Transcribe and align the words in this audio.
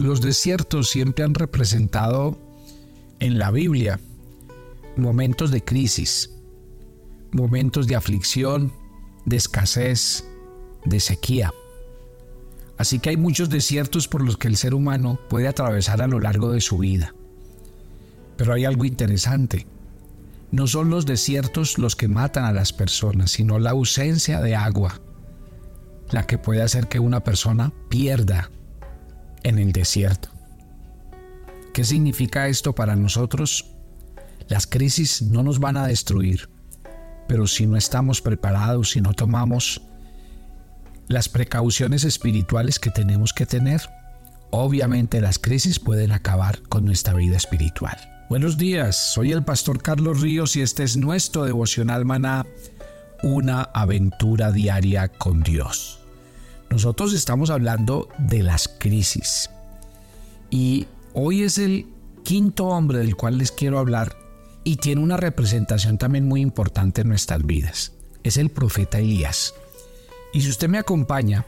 Los 0.00 0.22
desiertos 0.22 0.88
siempre 0.88 1.26
han 1.26 1.34
representado 1.34 2.38
en 3.18 3.38
la 3.38 3.50
Biblia 3.50 4.00
momentos 4.96 5.50
de 5.50 5.62
crisis, 5.62 6.30
momentos 7.32 7.86
de 7.86 7.96
aflicción, 7.96 8.72
de 9.26 9.36
escasez, 9.36 10.24
de 10.86 11.00
sequía. 11.00 11.52
Así 12.78 12.98
que 12.98 13.10
hay 13.10 13.18
muchos 13.18 13.50
desiertos 13.50 14.08
por 14.08 14.22
los 14.22 14.38
que 14.38 14.48
el 14.48 14.56
ser 14.56 14.72
humano 14.72 15.20
puede 15.28 15.48
atravesar 15.48 16.00
a 16.00 16.06
lo 16.06 16.18
largo 16.18 16.50
de 16.50 16.62
su 16.62 16.78
vida. 16.78 17.14
Pero 18.38 18.54
hay 18.54 18.64
algo 18.64 18.86
interesante. 18.86 19.66
No 20.50 20.66
son 20.66 20.88
los 20.88 21.04
desiertos 21.04 21.76
los 21.76 21.94
que 21.94 22.08
matan 22.08 22.46
a 22.46 22.52
las 22.52 22.72
personas, 22.72 23.32
sino 23.32 23.58
la 23.58 23.72
ausencia 23.72 24.40
de 24.40 24.56
agua, 24.56 24.98
la 26.10 26.26
que 26.26 26.38
puede 26.38 26.62
hacer 26.62 26.88
que 26.88 27.00
una 27.00 27.22
persona 27.22 27.70
pierda 27.90 28.50
en 29.42 29.58
el 29.58 29.72
desierto. 29.72 30.28
¿Qué 31.72 31.84
significa 31.84 32.48
esto 32.48 32.74
para 32.74 32.96
nosotros? 32.96 33.74
Las 34.48 34.66
crisis 34.66 35.22
no 35.22 35.42
nos 35.42 35.60
van 35.60 35.76
a 35.76 35.86
destruir, 35.86 36.48
pero 37.28 37.46
si 37.46 37.66
no 37.66 37.76
estamos 37.76 38.20
preparados, 38.20 38.90
si 38.90 39.00
no 39.00 39.14
tomamos 39.14 39.82
las 41.06 41.28
precauciones 41.28 42.04
espirituales 42.04 42.78
que 42.78 42.90
tenemos 42.90 43.32
que 43.32 43.46
tener, 43.46 43.82
obviamente 44.50 45.20
las 45.20 45.38
crisis 45.38 45.78
pueden 45.78 46.12
acabar 46.12 46.62
con 46.62 46.84
nuestra 46.84 47.14
vida 47.14 47.36
espiritual. 47.36 47.96
Buenos 48.28 48.58
días, 48.58 48.96
soy 48.96 49.32
el 49.32 49.44
pastor 49.44 49.82
Carlos 49.82 50.20
Ríos 50.20 50.54
y 50.56 50.62
este 50.62 50.84
es 50.84 50.96
nuestro 50.96 51.44
devocional 51.44 52.04
maná, 52.04 52.46
una 53.22 53.62
aventura 53.62 54.52
diaria 54.52 55.08
con 55.08 55.42
Dios. 55.42 55.99
Nosotros 56.70 57.12
estamos 57.12 57.50
hablando 57.50 58.08
de 58.18 58.44
las 58.44 58.68
crisis. 58.68 59.50
Y 60.50 60.86
hoy 61.12 61.42
es 61.42 61.58
el 61.58 61.86
quinto 62.22 62.66
hombre 62.66 62.98
del 62.98 63.16
cual 63.16 63.38
les 63.38 63.50
quiero 63.50 63.78
hablar 63.78 64.16
y 64.62 64.76
tiene 64.76 65.02
una 65.02 65.16
representación 65.16 65.98
también 65.98 66.28
muy 66.28 66.40
importante 66.40 67.00
en 67.00 67.08
nuestras 67.08 67.44
vidas. 67.44 67.92
Es 68.22 68.36
el 68.36 68.50
profeta 68.50 68.98
Elías. 68.98 69.54
Y 70.32 70.42
si 70.42 70.48
usted 70.48 70.68
me 70.68 70.78
acompaña 70.78 71.44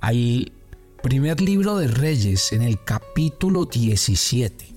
al 0.00 0.52
primer 1.02 1.40
libro 1.40 1.76
de 1.76 1.88
Reyes 1.88 2.52
en 2.52 2.62
el 2.62 2.82
capítulo 2.82 3.66
17. 3.66 4.74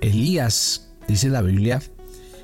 Elías, 0.00 0.88
dice 1.06 1.28
la 1.28 1.42
Biblia, 1.42 1.82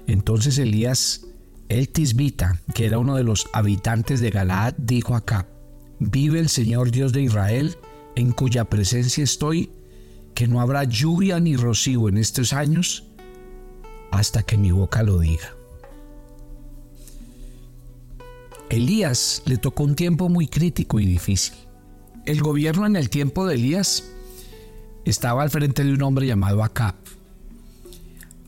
entonces 0.07 0.59
Elías 0.59 1.27
el 1.69 1.89
Tisbita, 1.89 2.61
que 2.75 2.87
era 2.87 2.99
uno 2.99 3.17
de 3.17 3.25
los 3.25 3.49
habitantes 3.53 4.21
de 4.21 4.31
Galaad, 4.31 4.75
dijo 4.77 5.15
acá, 5.15 5.49
vive 5.99 6.39
el 6.39 6.49
Señor 6.49 6.91
Dios 6.91 7.13
de 7.13 7.23
Israel, 7.23 7.77
en 8.17 8.33
cuya 8.33 8.65
presencia 8.67 9.25
estoy, 9.25 9.71
que 10.35 10.47
no 10.47 10.61
habrá 10.61 10.85
lluvia 10.85 11.41
ni 11.41 11.57
rocío 11.57 12.09
en 12.09 12.19
estos 12.19 12.53
años, 12.53 13.05
hasta 14.11 14.43
que 14.43 14.57
mi 14.57 14.71
boca 14.71 15.03
lo 15.03 15.19
diga. 15.19 15.55
Elías 18.71 19.43
le 19.47 19.57
tocó 19.57 19.85
un 19.85 19.95
tiempo 19.95 20.29
muy 20.29 20.49
crítico 20.49 20.99
y 20.99 21.07
difícil. 21.07 21.55
El 22.25 22.41
gobierno 22.41 22.87
en 22.87 22.97
el 22.97 23.11
tiempo 23.11 23.47
de 23.47 23.55
Elías 23.55 24.05
estaba 25.05 25.43
al 25.43 25.51
frente 25.51 25.85
de 25.85 25.93
un 25.93 26.03
hombre 26.03 26.27
llamado 26.27 26.65
Acab. 26.65 26.95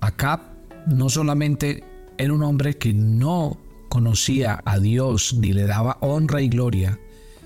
Acab 0.00 0.40
no 0.86 1.08
solamente 1.10 1.84
era 2.18 2.32
un 2.32 2.42
hombre 2.42 2.76
que 2.76 2.92
no 2.92 3.58
conocía 3.88 4.62
a 4.64 4.78
Dios 4.78 5.34
ni 5.34 5.52
le 5.52 5.66
daba 5.66 5.98
honra 6.00 6.42
y 6.42 6.48
gloria, 6.48 6.98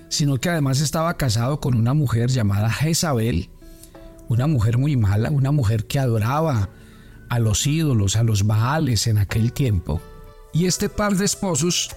sino 0.09 0.37
que 0.37 0.49
además 0.49 0.81
estaba 0.81 1.15
casado 1.17 1.59
con 1.59 1.75
una 1.75 1.93
mujer 1.93 2.29
llamada 2.29 2.69
Jezabel, 2.69 3.49
una 4.27 4.47
mujer 4.47 4.77
muy 4.77 4.95
mala, 4.97 5.29
una 5.29 5.51
mujer 5.51 5.85
que 5.87 5.99
adoraba 5.99 6.69
a 7.29 7.39
los 7.39 7.65
ídolos, 7.67 8.15
a 8.15 8.23
los 8.23 8.45
baales 8.45 9.07
en 9.07 9.17
aquel 9.17 9.53
tiempo. 9.53 10.01
Y 10.53 10.65
este 10.65 10.89
par 10.89 11.15
de 11.15 11.25
esposos, 11.25 11.91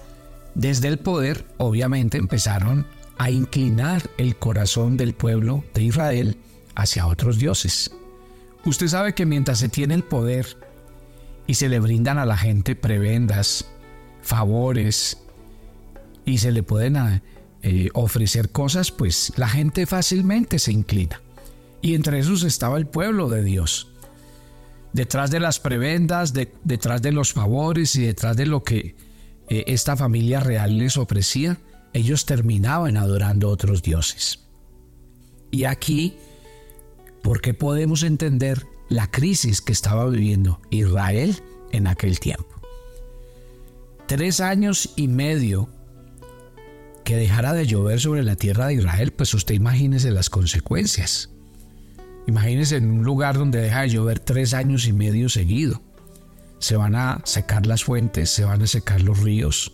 desde 0.53 0.87
el 0.87 0.97
poder, 0.97 1.45
obviamente 1.57 2.17
empezaron 2.17 2.85
a 3.17 3.29
inclinar 3.29 4.09
el 4.17 4.35
corazón 4.37 4.97
del 4.97 5.13
pueblo 5.13 5.63
de 5.73 5.83
Israel 5.83 6.37
hacia 6.75 7.07
otros 7.07 7.37
dioses. 7.37 7.91
Usted 8.65 8.87
sabe 8.87 9.13
que 9.13 9.25
mientras 9.25 9.59
se 9.59 9.69
tiene 9.69 9.93
el 9.93 10.03
poder 10.03 10.57
y 11.47 11.55
se 11.55 11.69
le 11.69 11.79
brindan 11.79 12.17
a 12.17 12.25
la 12.25 12.37
gente 12.37 12.75
prebendas, 12.75 13.65
favores 14.21 15.17
y 16.25 16.39
se 16.39 16.51
le 16.51 16.63
pueden 16.63 17.21
eh, 17.61 17.89
ofrecer 17.93 18.49
cosas, 18.49 18.91
pues 18.91 19.33
la 19.37 19.47
gente 19.47 19.85
fácilmente 19.85 20.59
se 20.59 20.71
inclina. 20.71 21.21
Y 21.81 21.93
entre 21.93 22.19
esos 22.19 22.43
estaba 22.43 22.77
el 22.77 22.87
pueblo 22.87 23.29
de 23.29 23.43
Dios. 23.43 23.89
Detrás 24.91 25.29
de 25.29 25.39
las 25.39 25.59
prebendas, 25.59 26.33
detrás 26.33 27.01
de 27.01 27.11
los 27.11 27.33
favores 27.33 27.95
y 27.95 28.01
detrás 28.01 28.37
de 28.37 28.45
lo 28.45 28.63
que 28.63 28.95
eh, 29.49 29.65
esta 29.67 29.95
familia 29.95 30.39
real 30.39 30.77
les 30.77 30.97
ofrecía, 30.97 31.59
ellos 31.93 32.25
terminaban 32.25 32.97
adorando 32.97 33.49
otros 33.49 33.81
dioses. 33.81 34.39
Y 35.51 35.65
aquí, 35.65 36.15
¿por 37.21 37.41
qué 37.41 37.53
podemos 37.53 38.03
entender 38.03 38.65
la 38.89 39.09
crisis 39.09 39.61
que 39.61 39.73
estaba 39.73 40.07
viviendo 40.07 40.61
Israel 40.69 41.41
en 41.71 41.87
aquel 41.87 42.19
tiempo. 42.19 42.47
Tres 44.07 44.39
años 44.39 44.93
y 44.95 45.07
medio 45.07 45.69
que 47.03 47.15
dejara 47.15 47.53
de 47.53 47.65
llover 47.65 47.99
sobre 47.99 48.23
la 48.23 48.35
tierra 48.35 48.67
de 48.67 48.75
Israel, 48.75 49.11
pues 49.11 49.33
usted 49.33 49.55
imagínese 49.55 50.11
las 50.11 50.29
consecuencias. 50.29 51.29
Imagínese 52.27 52.77
en 52.77 52.89
un 52.89 53.03
lugar 53.03 53.37
donde 53.37 53.61
deja 53.61 53.81
de 53.81 53.89
llover 53.89 54.19
tres 54.19 54.53
años 54.53 54.87
y 54.87 54.93
medio 54.93 55.29
seguido. 55.29 55.81
Se 56.59 56.75
van 56.75 56.95
a 56.95 57.21
secar 57.25 57.67
las 57.67 57.83
fuentes, 57.83 58.29
se 58.29 58.45
van 58.45 58.61
a 58.61 58.67
secar 58.67 59.01
los 59.01 59.19
ríos, 59.19 59.73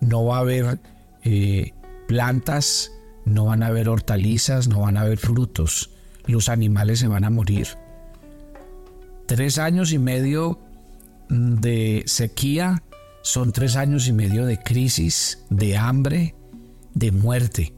no 0.00 0.24
va 0.24 0.36
a 0.36 0.40
haber 0.40 0.78
eh, 1.24 1.72
plantas, 2.06 2.92
no 3.24 3.46
van 3.46 3.62
a 3.62 3.68
haber 3.68 3.88
hortalizas, 3.88 4.68
no 4.68 4.80
van 4.80 4.96
a 4.96 5.02
haber 5.02 5.18
frutos, 5.18 5.90
los 6.26 6.48
animales 6.48 7.00
se 7.00 7.08
van 7.08 7.24
a 7.24 7.30
morir 7.30 7.68
tres 9.26 9.58
años 9.58 9.92
y 9.92 9.98
medio 9.98 10.58
de 11.28 12.02
sequía 12.06 12.82
son 13.22 13.52
tres 13.52 13.76
años 13.76 14.08
y 14.08 14.12
medio 14.12 14.46
de 14.46 14.58
crisis, 14.58 15.44
de 15.48 15.76
hambre, 15.76 16.34
de 16.94 17.12
muerte, 17.12 17.72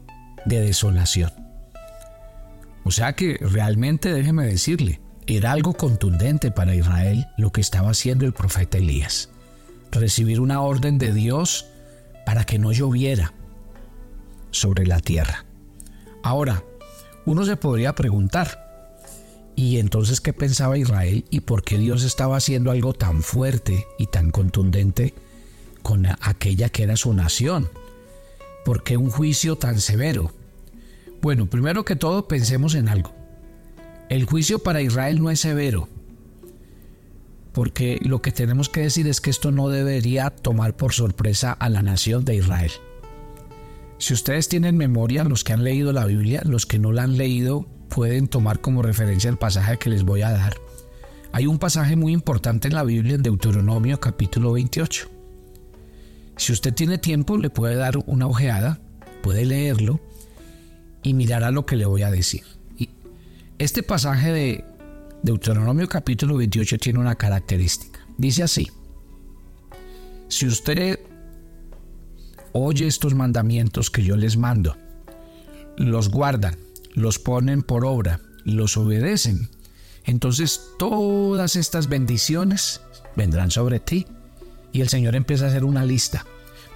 de 0.45 0.59
desolación. 0.59 1.31
O 2.83 2.91
sea 2.91 3.13
que 3.13 3.37
realmente 3.41 4.13
déjeme 4.13 4.45
decirle, 4.45 5.01
era 5.27 5.51
algo 5.51 5.73
contundente 5.73 6.51
para 6.51 6.75
Israel 6.75 7.27
lo 7.37 7.51
que 7.51 7.61
estaba 7.61 7.91
haciendo 7.91 8.25
el 8.25 8.33
profeta 8.33 8.77
Elías. 8.77 9.29
Recibir 9.91 10.39
una 10.39 10.61
orden 10.61 10.97
de 10.97 11.13
Dios 11.13 11.67
para 12.25 12.43
que 12.43 12.59
no 12.59 12.71
lloviera 12.71 13.33
sobre 14.51 14.85
la 14.85 14.99
tierra. 14.99 15.45
Ahora, 16.23 16.63
uno 17.25 17.45
se 17.45 17.55
podría 17.55 17.95
preguntar, 17.95 18.64
y 19.55 19.77
entonces, 19.79 20.19
¿qué 20.19 20.33
pensaba 20.33 20.77
Israel 20.77 21.25
y 21.29 21.41
por 21.41 21.63
qué 21.63 21.77
Dios 21.77 22.03
estaba 22.03 22.37
haciendo 22.37 22.71
algo 22.71 22.93
tan 22.93 23.23
fuerte 23.23 23.87
y 23.97 24.07
tan 24.07 24.31
contundente 24.31 25.13
con 25.81 26.05
aquella 26.05 26.69
que 26.69 26.83
era 26.83 26.97
su 26.97 27.13
nación? 27.13 27.69
¿Por 28.65 28.83
qué 28.83 28.97
un 28.97 29.09
juicio 29.09 29.55
tan 29.55 29.79
severo? 29.79 30.33
Bueno, 31.21 31.45
primero 31.45 31.85
que 31.85 31.95
todo 31.95 32.27
pensemos 32.27 32.75
en 32.75 32.89
algo. 32.89 33.13
El 34.09 34.25
juicio 34.25 34.59
para 34.59 34.81
Israel 34.81 35.21
no 35.21 35.31
es 35.31 35.39
severo, 35.39 35.87
porque 37.53 37.99
lo 38.01 38.21
que 38.21 38.33
tenemos 38.33 38.67
que 38.67 38.81
decir 38.81 39.07
es 39.07 39.21
que 39.21 39.29
esto 39.29 39.51
no 39.51 39.69
debería 39.69 40.29
tomar 40.29 40.75
por 40.75 40.93
sorpresa 40.93 41.53
a 41.53 41.69
la 41.69 41.81
nación 41.81 42.25
de 42.25 42.35
Israel. 42.35 42.71
Si 43.97 44.13
ustedes 44.13 44.49
tienen 44.49 44.75
memoria, 44.75 45.23
los 45.23 45.45
que 45.45 45.53
han 45.53 45.63
leído 45.63 45.93
la 45.93 46.05
Biblia, 46.05 46.41
los 46.43 46.65
que 46.65 46.79
no 46.79 46.91
la 46.91 47.03
han 47.03 47.17
leído, 47.17 47.65
pueden 47.95 48.27
tomar 48.27 48.59
como 48.59 48.81
referencia 48.81 49.29
el 49.29 49.37
pasaje 49.37 49.77
que 49.77 49.89
les 49.89 50.03
voy 50.03 50.21
a 50.21 50.29
dar. 50.29 50.57
Hay 51.31 51.47
un 51.47 51.59
pasaje 51.59 51.95
muy 51.95 52.11
importante 52.11 52.67
en 52.67 52.73
la 52.73 52.83
Biblia, 52.83 53.15
en 53.15 53.23
Deuteronomio 53.23 54.01
capítulo 54.01 54.51
28. 54.51 55.09
Si 56.35 56.51
usted 56.51 56.73
tiene 56.73 56.97
tiempo, 56.97 57.37
le 57.37 57.49
puede 57.49 57.75
dar 57.75 57.97
una 58.05 58.27
ojeada, 58.27 58.81
puede 59.23 59.45
leerlo 59.45 60.01
y 61.03 61.13
mirará 61.13 61.51
lo 61.51 61.65
que 61.65 61.77
le 61.77 61.85
voy 61.85 62.01
a 62.01 62.11
decir. 62.11 62.43
este 63.59 63.81
pasaje 63.81 64.33
de 64.33 64.65
Deuteronomio 65.23 65.87
capítulo 65.87 66.35
28 66.35 66.77
tiene 66.79 66.99
una 66.99 67.15
característica. 67.15 68.01
Dice 68.17 68.43
así, 68.43 68.69
si 70.27 70.47
usted 70.47 70.99
oye 72.51 72.87
estos 72.87 73.15
mandamientos 73.15 73.89
que 73.89 74.03
yo 74.03 74.17
les 74.17 74.35
mando, 74.35 74.75
los 75.77 76.09
guardan 76.09 76.57
los 76.95 77.19
ponen 77.19 77.61
por 77.61 77.85
obra, 77.85 78.19
los 78.43 78.77
obedecen, 78.77 79.49
entonces 80.05 80.61
todas 80.77 81.55
estas 81.55 81.89
bendiciones 81.89 82.81
vendrán 83.15 83.51
sobre 83.51 83.79
ti. 83.79 84.05
Y 84.71 84.81
el 84.81 84.89
Señor 84.89 85.15
empieza 85.15 85.45
a 85.45 85.47
hacer 85.49 85.63
una 85.63 85.85
lista. 85.85 86.25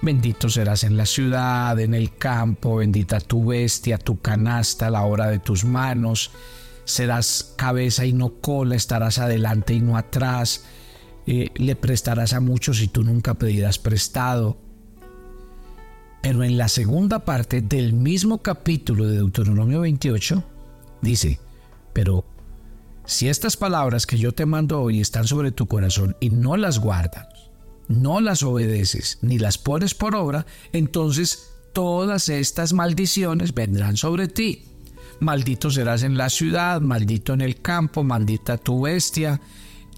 Bendito 0.02 0.48
serás 0.48 0.84
en 0.84 0.96
la 0.96 1.04
ciudad, 1.04 1.78
en 1.78 1.94
el 1.94 2.16
campo, 2.16 2.76
bendita 2.76 3.20
tu 3.20 3.44
bestia, 3.46 3.98
tu 3.98 4.20
canasta, 4.20 4.90
la 4.90 5.02
obra 5.02 5.28
de 5.28 5.38
tus 5.38 5.64
manos. 5.64 6.30
Serás 6.84 7.52
cabeza 7.56 8.06
y 8.06 8.12
no 8.12 8.40
cola, 8.40 8.74
estarás 8.74 9.18
adelante 9.18 9.74
y 9.74 9.80
no 9.80 9.96
atrás. 9.96 10.64
Eh, 11.26 11.50
le 11.54 11.76
prestarás 11.76 12.32
a 12.32 12.40
muchos 12.40 12.80
y 12.80 12.88
tú 12.88 13.04
nunca 13.04 13.34
pedirás 13.34 13.78
prestado. 13.78 14.58
Pero 16.22 16.44
en 16.44 16.58
la 16.58 16.68
segunda 16.68 17.24
parte 17.24 17.62
del 17.62 17.92
mismo 17.92 18.42
capítulo 18.42 19.06
de 19.06 19.16
Deuteronomio 19.16 19.80
28, 19.80 20.44
dice, 21.00 21.40
pero 21.92 22.24
si 23.06 23.28
estas 23.28 23.56
palabras 23.56 24.06
que 24.06 24.18
yo 24.18 24.32
te 24.32 24.46
mando 24.46 24.80
hoy 24.80 25.00
están 25.00 25.26
sobre 25.26 25.50
tu 25.50 25.66
corazón 25.66 26.16
y 26.20 26.30
no 26.30 26.56
las 26.56 26.78
guardas, 26.78 27.50
no 27.88 28.20
las 28.20 28.42
obedeces 28.42 29.18
ni 29.22 29.38
las 29.38 29.58
pones 29.58 29.94
por 29.94 30.14
obra, 30.14 30.46
entonces 30.72 31.50
todas 31.72 32.28
estas 32.28 32.72
maldiciones 32.72 33.54
vendrán 33.54 33.96
sobre 33.96 34.28
ti. 34.28 34.66
Maldito 35.20 35.70
serás 35.70 36.02
en 36.02 36.16
la 36.16 36.30
ciudad, 36.30 36.80
maldito 36.80 37.32
en 37.32 37.40
el 37.40 37.60
campo, 37.60 38.04
maldita 38.04 38.58
tu 38.58 38.82
bestia, 38.82 39.40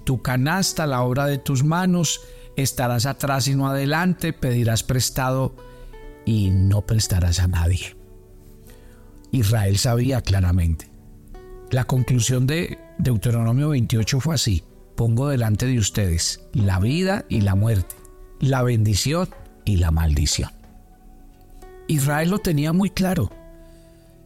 tu 0.05 0.23
canasta, 0.23 0.87
la 0.87 1.03
obra 1.03 1.27
de 1.27 1.39
tus 1.39 1.65
manos, 1.65 2.21
estarás 2.57 3.07
atrás 3.07 3.47
y 3.49 3.55
no 3.55 3.69
adelante, 3.69 4.33
pedirás 4.33 4.83
prestado 4.83 5.55
y 6.25 6.51
no 6.51 6.83
prestarás 6.83 7.41
a 7.41 7.49
nadie. 7.49 7.97
Israel 9.31 9.79
sabía 9.79 10.21
claramente. 10.21 10.91
La 11.71 11.85
conclusión 11.85 12.47
de 12.47 12.79
Deuteronomio 12.99 13.71
28 13.71 14.21
fue 14.21 14.35
así 14.35 14.63
pongo 14.95 15.29
delante 15.29 15.67
de 15.67 15.79
ustedes 15.79 16.41
la 16.53 16.79
vida 16.79 17.25
y 17.29 17.41
la 17.41 17.55
muerte, 17.55 17.97
la 18.41 18.63
bendición 18.63 19.29
y 19.65 19.77
la 19.77 19.91
maldición. 19.91 20.51
Israel 21.89 22.31
lo 22.31 22.39
tenía 22.39 22.73
muy 22.73 22.91
claro. 22.91 23.31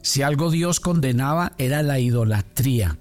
Si 0.02 0.22
algo 0.22 0.50
Dios 0.50 0.80
condenaba 0.80 1.52
era 1.58 1.82
la 1.82 1.98
idolatría. 1.98 2.98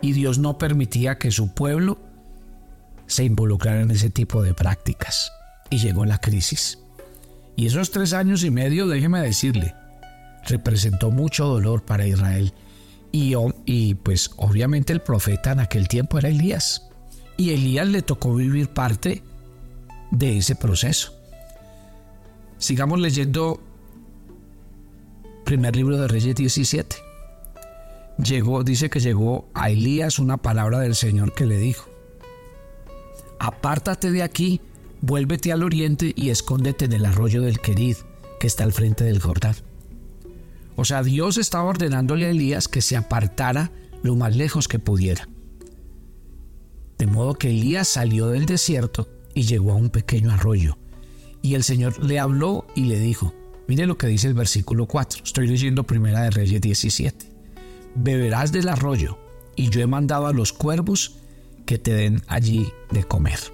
Y 0.00 0.12
Dios 0.12 0.38
no 0.38 0.58
permitía 0.58 1.18
que 1.18 1.30
su 1.30 1.54
pueblo 1.54 1.98
se 3.06 3.24
involucrara 3.24 3.82
en 3.82 3.90
ese 3.90 4.10
tipo 4.10 4.42
de 4.42 4.54
prácticas. 4.54 5.30
Y 5.70 5.78
llegó 5.78 6.04
la 6.04 6.18
crisis. 6.18 6.78
Y 7.56 7.66
esos 7.66 7.90
tres 7.90 8.12
años 8.12 8.42
y 8.44 8.50
medio, 8.50 8.86
déjeme 8.88 9.20
decirle, 9.20 9.74
representó 10.46 11.10
mucho 11.10 11.46
dolor 11.46 11.82
para 11.84 12.06
Israel 12.06 12.52
y, 13.16 13.94
pues 13.94 14.32
obviamente 14.36 14.92
el 14.92 15.00
profeta 15.00 15.52
en 15.52 15.60
aquel 15.60 15.86
tiempo 15.86 16.18
era 16.18 16.28
Elías. 16.28 16.88
Y 17.36 17.50
Elías 17.50 17.86
le 17.86 18.02
tocó 18.02 18.34
vivir 18.34 18.68
parte 18.68 19.22
de 20.10 20.38
ese 20.38 20.56
proceso. 20.56 21.14
Sigamos 22.58 22.98
leyendo 22.98 23.60
primer 25.44 25.76
libro 25.76 25.96
de 25.96 26.08
Reyes 26.08 26.34
17. 26.34 26.96
Llegó, 28.18 28.64
dice 28.64 28.90
que 28.90 28.98
llegó 28.98 29.48
a 29.54 29.70
Elías 29.70 30.18
una 30.18 30.36
palabra 30.36 30.80
del 30.80 30.96
Señor 30.96 31.34
que 31.34 31.46
le 31.46 31.58
dijo, 31.58 31.88
apártate 33.38 34.10
de 34.10 34.24
aquí, 34.24 34.60
vuélvete 35.04 35.52
al 35.52 35.62
oriente 35.62 36.14
y 36.16 36.30
escóndete 36.30 36.86
en 36.86 36.94
el 36.94 37.04
arroyo 37.04 37.42
del 37.42 37.60
Querid, 37.60 37.96
que 38.40 38.46
está 38.46 38.64
al 38.64 38.72
frente 38.72 39.04
del 39.04 39.20
Jordán. 39.20 39.54
O 40.76 40.84
sea, 40.84 41.02
Dios 41.02 41.36
estaba 41.36 41.64
ordenándole 41.64 42.24
a 42.24 42.30
Elías 42.30 42.68
que 42.68 42.80
se 42.80 42.96
apartara 42.96 43.70
lo 44.02 44.16
más 44.16 44.34
lejos 44.34 44.66
que 44.66 44.78
pudiera. 44.78 45.28
De 46.98 47.06
modo 47.06 47.34
que 47.34 47.50
Elías 47.50 47.86
salió 47.86 48.28
del 48.28 48.46
desierto 48.46 49.08
y 49.34 49.42
llegó 49.42 49.72
a 49.72 49.76
un 49.76 49.90
pequeño 49.90 50.30
arroyo. 50.30 50.78
Y 51.42 51.54
el 51.54 51.64
Señor 51.64 52.02
le 52.02 52.18
habló 52.18 52.66
y 52.74 52.84
le 52.84 52.98
dijo, 52.98 53.34
mire 53.68 53.86
lo 53.86 53.98
que 53.98 54.06
dice 54.06 54.28
el 54.28 54.34
versículo 54.34 54.86
4, 54.86 55.22
estoy 55.24 55.46
leyendo 55.46 55.84
Primera 55.84 56.22
de 56.22 56.30
Reyes 56.30 56.62
17, 56.62 57.30
beberás 57.94 58.52
del 58.52 58.70
arroyo 58.70 59.18
y 59.54 59.68
yo 59.68 59.82
he 59.82 59.86
mandado 59.86 60.26
a 60.26 60.32
los 60.32 60.54
cuervos 60.54 61.16
que 61.66 61.78
te 61.78 61.92
den 61.92 62.22
allí 62.26 62.72
de 62.90 63.04
comer. 63.04 63.53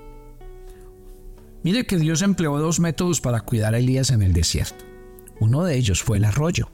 Mire 1.62 1.86
que 1.86 1.98
Dios 1.98 2.22
empleó 2.22 2.58
dos 2.58 2.80
métodos 2.80 3.20
para 3.20 3.40
cuidar 3.40 3.74
a 3.74 3.78
Elías 3.78 4.10
en 4.10 4.22
el 4.22 4.32
desierto. 4.32 4.84
Uno 5.40 5.64
de 5.64 5.76
ellos 5.76 6.02
fue 6.02 6.18
el 6.18 6.24
arroyo 6.24 6.70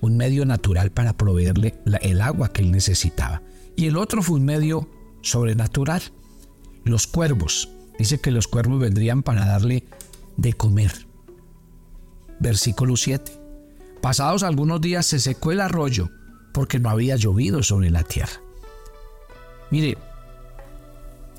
un 0.00 0.16
medio 0.16 0.44
natural 0.44 0.90
para 0.90 1.16
proveerle 1.16 1.74
el 2.02 2.20
agua 2.20 2.52
que 2.52 2.62
él 2.62 2.70
necesitaba. 2.70 3.42
Y 3.76 3.86
el 3.86 3.96
otro 3.96 4.22
fue 4.22 4.36
un 4.36 4.44
medio 4.44 4.88
sobrenatural. 5.22 6.02
Los 6.84 7.06
cuervos. 7.06 7.68
Dice 7.98 8.18
que 8.20 8.30
los 8.30 8.48
cuervos 8.48 8.80
vendrían 8.80 9.22
para 9.22 9.44
darle 9.44 9.84
de 10.36 10.54
comer. 10.54 11.06
Versículo 12.38 12.96
7. 12.96 13.32
Pasados 14.00 14.42
algunos 14.42 14.80
días 14.80 15.04
se 15.04 15.20
secó 15.20 15.52
el 15.52 15.60
arroyo 15.60 16.08
porque 16.54 16.78
no 16.78 16.88
había 16.88 17.16
llovido 17.16 17.62
sobre 17.62 17.90
la 17.90 18.02
tierra. 18.02 18.40
Mire, 19.70 19.98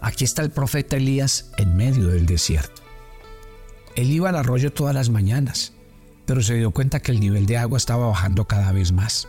aquí 0.02 0.24
está 0.24 0.42
el 0.42 0.52
profeta 0.52 0.98
Elías 0.98 1.52
en 1.58 1.76
medio 1.76 2.08
del 2.08 2.26
desierto. 2.26 2.82
Él 3.96 4.12
iba 4.12 4.30
al 4.30 4.36
arroyo 4.36 4.72
todas 4.74 4.96
las 4.96 5.10
mañanas 5.10 5.74
pero 6.32 6.42
se 6.42 6.56
dio 6.56 6.72
cuenta 6.72 7.02
que 7.02 7.12
el 7.12 7.20
nivel 7.20 7.46
de 7.46 7.58
agua 7.58 7.78
estaba 7.78 8.08
bajando 8.08 8.46
cada 8.46 8.72
vez 8.72 8.92
más. 8.92 9.28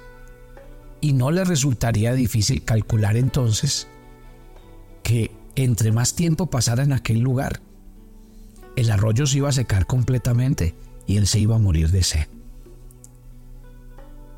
Y 1.01 1.15
no 1.15 1.33
le 1.33 1.45
resultaría 1.45 2.13
difícil 2.13 2.65
calcular 2.65 3.17
entonces 3.17 3.89
que 5.03 5.33
entre 5.57 5.91
más 5.91 6.15
tiempo 6.15 6.47
pasara 6.49 6.85
en 6.85 6.93
aquel 6.93 7.19
lugar, 7.19 7.61
el 8.77 8.89
arroyo 8.91 9.27
se 9.27 9.39
iba 9.39 9.49
a 9.49 9.53
secar 9.53 9.87
completamente 9.87 10.77
y 11.05 11.17
él 11.17 11.27
se 11.27 11.41
iba 11.41 11.57
a 11.57 11.59
morir 11.59 11.91
de 11.91 12.05
sed. 12.05 12.29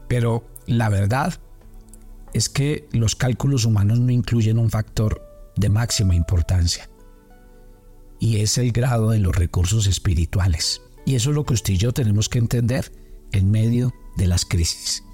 Pero 0.09 0.45
la 0.67 0.89
verdad 0.89 1.35
es 2.33 2.49
que 2.49 2.89
los 2.93 3.15
cálculos 3.15 3.67
humanos 3.67 4.01
no 4.01 4.11
incluyen 4.11 4.59
un 4.59 4.71
factor 4.71 5.24
de 5.57 5.69
máxima 5.69 6.15
importancia 6.15 6.89
y 8.19 8.41
es 8.41 8.59
el 8.59 8.73
grado 8.73 9.11
de 9.11 9.19
los 9.19 9.37
recursos 9.37 9.87
espirituales. 9.87 10.81
Y 11.05 11.15
eso 11.15 11.31
es 11.31 11.37
lo 11.37 11.45
que 11.45 11.55
usted 11.55 11.75
y 11.75 11.77
yo 11.77 11.93
tenemos 11.93 12.29
que 12.29 12.39
entender 12.39 12.91
en 13.33 13.51
medio 13.51 13.93
de 14.17 14.27
las 14.27 14.45
crisis. 14.45 15.05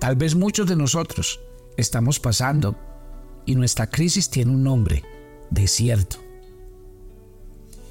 Tal 0.00 0.16
vez 0.16 0.34
muchos 0.34 0.66
de 0.66 0.76
nosotros 0.76 1.38
estamos 1.76 2.18
pasando 2.18 2.76
y 3.46 3.54
nuestra 3.54 3.88
crisis 3.88 4.30
tiene 4.30 4.50
un 4.50 4.64
nombre, 4.64 5.04
desierto. 5.50 6.16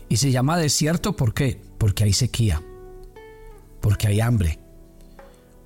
Y 0.10 0.18
se 0.18 0.32
llama 0.32 0.58
desierto 0.58 1.16
¿por 1.16 1.34
qué? 1.34 1.62
Porque 1.78 2.04
hay 2.04 2.14
sequía, 2.14 2.62
porque 3.80 4.08
hay 4.08 4.20
hambre, 4.20 4.60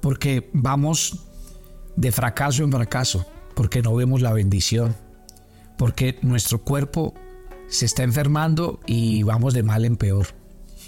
porque 0.01 0.49
vamos 0.53 1.25
de 1.95 2.11
fracaso 2.11 2.63
en 2.63 2.71
fracaso, 2.71 3.25
porque 3.55 3.81
no 3.81 3.95
vemos 3.95 4.21
la 4.21 4.33
bendición, 4.33 4.95
porque 5.77 6.19
nuestro 6.21 6.61
cuerpo 6.63 7.13
se 7.67 7.85
está 7.85 8.03
enfermando 8.03 8.79
y 8.85 9.23
vamos 9.23 9.53
de 9.53 9.63
mal 9.63 9.85
en 9.85 9.97
peor 9.97 10.27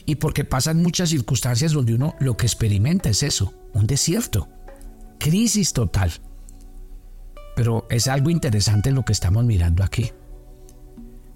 y 0.06 0.16
porque 0.16 0.46
pasan 0.46 0.82
muchas 0.82 1.10
circunstancias 1.10 1.72
donde 1.72 1.96
uno 1.96 2.16
lo 2.20 2.38
que 2.38 2.46
experimenta 2.46 3.10
es 3.10 3.24
eso, 3.24 3.54
un 3.74 3.88
desierto, 3.88 4.48
crisis 5.20 5.74
total. 5.74 6.12
Pero 7.56 7.88
es 7.90 8.08
algo 8.08 8.30
interesante 8.30 8.92
lo 8.92 9.04
que 9.04 9.14
estamos 9.14 9.44
mirando 9.46 9.84
aquí. 9.84 10.12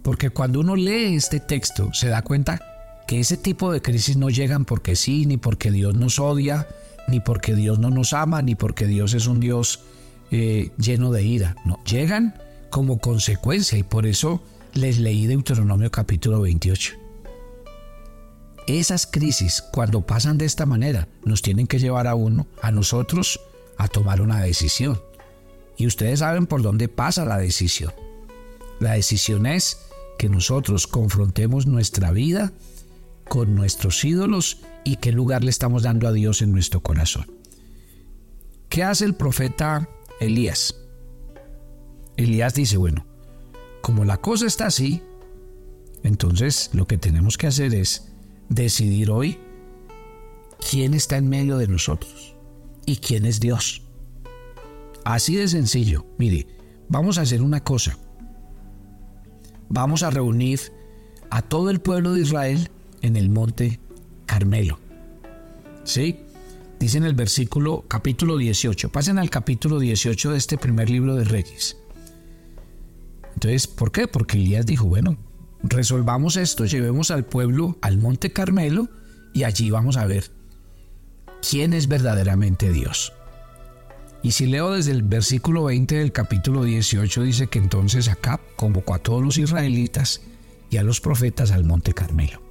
Porque 0.03 0.29
cuando 0.29 0.59
uno 0.59 0.75
lee 0.75 1.15
este 1.15 1.39
texto 1.39 1.93
se 1.93 2.09
da 2.09 2.21
cuenta 2.21 2.59
que 3.07 3.19
ese 3.19 3.37
tipo 3.37 3.71
de 3.71 3.81
crisis 3.81 4.17
no 4.17 4.29
llegan 4.29 4.65
porque 4.65 4.95
sí, 4.95 5.25
ni 5.25 5.37
porque 5.37 5.71
Dios 5.71 5.95
nos 5.95 6.19
odia, 6.19 6.67
ni 7.07 7.19
porque 7.19 7.55
Dios 7.55 7.79
no 7.79 7.89
nos 7.89 8.13
ama, 8.13 8.41
ni 8.41 8.55
porque 8.55 8.85
Dios 8.85 9.13
es 9.13 9.27
un 9.27 9.39
Dios 9.39 9.81
eh, 10.29 10.71
lleno 10.77 11.11
de 11.11 11.23
ira. 11.23 11.55
No, 11.65 11.83
llegan 11.85 12.35
como 12.69 12.99
consecuencia 12.99 13.77
y 13.77 13.83
por 13.83 14.05
eso 14.05 14.41
les 14.73 14.99
leí 14.99 15.27
Deuteronomio 15.27 15.91
capítulo 15.91 16.41
28. 16.41 16.93
Esas 18.67 19.07
crisis, 19.07 19.63
cuando 19.71 20.01
pasan 20.01 20.37
de 20.37 20.45
esta 20.45 20.65
manera, 20.65 21.07
nos 21.23 21.41
tienen 21.41 21.65
que 21.65 21.79
llevar 21.79 22.05
a 22.07 22.15
uno, 22.15 22.45
a 22.61 22.71
nosotros, 22.71 23.39
a 23.77 23.87
tomar 23.87 24.21
una 24.21 24.41
decisión. 24.41 25.01
Y 25.75 25.87
ustedes 25.87 26.19
saben 26.19 26.45
por 26.45 26.61
dónde 26.61 26.87
pasa 26.87 27.25
la 27.25 27.37
decisión. 27.37 27.93
La 28.79 28.93
decisión 28.93 29.45
es 29.45 29.79
que 30.19 30.29
nosotros 30.29 30.85
confrontemos 30.85 31.65
nuestra 31.65 32.11
vida 32.11 32.51
con 33.27 33.55
nuestros 33.55 34.03
ídolos 34.03 34.59
y 34.83 34.97
qué 34.97 35.11
lugar 35.11 35.43
le 35.43 35.49
estamos 35.49 35.83
dando 35.83 36.07
a 36.07 36.11
Dios 36.11 36.41
en 36.41 36.51
nuestro 36.51 36.81
corazón. 36.81 37.25
¿Qué 38.69 38.83
hace 38.83 39.05
el 39.05 39.15
profeta 39.15 39.89
Elías? 40.19 40.75
Elías 42.19 42.53
dice, 42.53 42.75
bueno, 42.75 43.05
como 43.81 44.03
la 44.03 44.17
cosa 44.17 44.45
está 44.45 44.65
así, 44.65 45.01
entonces 46.03 46.69
lo 46.73 46.85
que 46.85 46.97
tenemos 46.97 47.37
que 47.37 47.47
hacer 47.47 47.73
es 47.73 48.09
decidir 48.49 49.09
hoy 49.09 49.39
quién 50.69 50.93
está 50.93 51.15
en 51.15 51.29
medio 51.29 51.57
de 51.57 51.69
nosotros 51.69 52.35
y 52.85 52.97
quién 52.97 53.25
es 53.25 53.39
Dios. 53.39 53.83
Así 55.05 55.37
de 55.37 55.47
sencillo. 55.47 56.05
Mire, 56.17 56.45
vamos 56.89 57.17
a 57.17 57.21
hacer 57.21 57.41
una 57.41 57.63
cosa. 57.63 57.97
Vamos 59.69 60.03
a 60.03 60.09
reunir 60.09 60.59
a 61.29 61.41
todo 61.41 61.69
el 61.69 61.79
pueblo 61.79 62.13
de 62.13 62.21
Israel 62.21 62.69
en 63.01 63.15
el 63.15 63.29
monte 63.29 63.79
Carmelo. 64.25 64.77
¿Sí? 65.85 66.19
Dice 66.81 66.97
en 66.97 67.05
el 67.05 67.13
versículo 67.13 67.85
capítulo 67.87 68.35
18. 68.35 68.91
Pasen 68.91 69.19
al 69.19 69.29
capítulo 69.29 69.79
18 69.79 70.31
de 70.31 70.37
este 70.37 70.57
primer 70.57 70.89
libro 70.89 71.15
de 71.15 71.23
Reyes. 71.23 71.78
Entonces, 73.39 73.67
¿por 73.67 73.93
qué? 73.93 74.05
Porque 74.05 74.35
Elías 74.35 74.65
dijo, 74.65 74.85
bueno, 74.85 75.15
resolvamos 75.63 76.35
esto, 76.35 76.65
llevemos 76.65 77.09
al 77.09 77.23
pueblo 77.23 77.77
al 77.81 77.97
monte 77.97 78.33
Carmelo 78.33 78.89
y 79.33 79.43
allí 79.43 79.69
vamos 79.69 79.95
a 79.95 80.05
ver 80.05 80.29
quién 81.49 81.71
es 81.71 81.87
verdaderamente 81.87 82.73
Dios. 82.73 83.13
Y 84.23 84.31
si 84.31 84.45
leo 84.45 84.73
desde 84.73 84.91
el 84.91 85.03
versículo 85.03 85.63
20 85.63 85.99
del 85.99 86.11
capítulo 86.11 86.65
18, 86.65 87.23
dice 87.23 87.47
que 87.47 87.59
entonces 87.59 88.09
Acab 88.09 88.41
convocó 88.57 88.93
a 88.93 88.99
todos 88.99 89.23
los 89.23 89.37
israelitas 89.37 90.19
y 90.69 90.75
a 90.75 90.83
los 90.83 90.99
profetas 90.99 91.51
al 91.51 91.63
monte 91.63 91.93
Carmelo. 91.93 92.41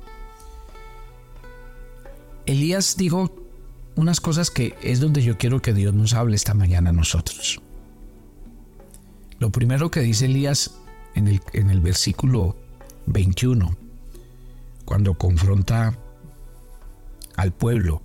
Elías 2.46 2.96
dijo 2.96 3.30
unas 3.94 4.22
cosas 4.22 4.50
que 4.50 4.74
es 4.82 5.00
donde 5.00 5.22
yo 5.22 5.36
quiero 5.36 5.60
que 5.60 5.74
Dios 5.74 5.92
nos 5.92 6.14
hable 6.14 6.34
esta 6.34 6.54
mañana 6.54 6.88
a 6.88 6.94
nosotros. 6.94 7.60
Lo 9.38 9.50
primero 9.50 9.90
que 9.90 10.00
dice 10.00 10.26
Elías 10.26 10.78
en 11.14 11.28
el, 11.28 11.40
en 11.52 11.70
el 11.70 11.80
versículo 11.80 12.56
21, 13.06 13.76
cuando 14.84 15.14
confronta 15.14 15.96
al 17.36 17.52
pueblo, 17.52 18.02